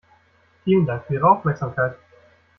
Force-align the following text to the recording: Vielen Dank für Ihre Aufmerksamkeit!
Vielen 0.63 0.87
Dank 0.87 1.05
für 1.05 1.13
Ihre 1.13 1.29
Aufmerksamkeit! 1.29 1.95